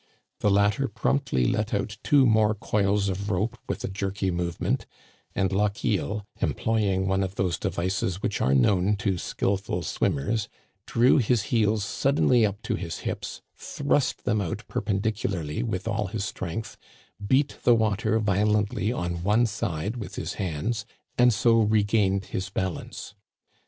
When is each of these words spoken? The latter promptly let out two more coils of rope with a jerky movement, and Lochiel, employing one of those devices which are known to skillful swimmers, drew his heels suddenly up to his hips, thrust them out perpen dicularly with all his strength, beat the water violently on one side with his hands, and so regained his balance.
The 0.39 0.49
latter 0.49 0.87
promptly 0.87 1.45
let 1.45 1.75
out 1.75 1.99
two 2.01 2.25
more 2.25 2.55
coils 2.55 3.07
of 3.07 3.29
rope 3.29 3.59
with 3.69 3.83
a 3.83 3.87
jerky 3.87 4.31
movement, 4.31 4.87
and 5.35 5.51
Lochiel, 5.51 6.25
employing 6.41 7.05
one 7.07 7.21
of 7.21 7.35
those 7.35 7.59
devices 7.59 8.19
which 8.19 8.41
are 8.41 8.55
known 8.55 8.95
to 8.95 9.19
skillful 9.19 9.83
swimmers, 9.83 10.49
drew 10.87 11.19
his 11.19 11.43
heels 11.53 11.85
suddenly 11.85 12.43
up 12.47 12.63
to 12.63 12.73
his 12.73 13.01
hips, 13.05 13.43
thrust 13.55 14.23
them 14.25 14.41
out 14.41 14.63
perpen 14.67 15.01
dicularly 15.01 15.61
with 15.61 15.87
all 15.87 16.07
his 16.07 16.25
strength, 16.25 16.77
beat 17.23 17.57
the 17.61 17.75
water 17.75 18.17
violently 18.17 18.91
on 18.91 19.21
one 19.21 19.45
side 19.45 19.97
with 19.97 20.15
his 20.15 20.33
hands, 20.41 20.83
and 21.15 21.31
so 21.31 21.59
regained 21.61 22.25
his 22.25 22.49
balance. 22.49 23.13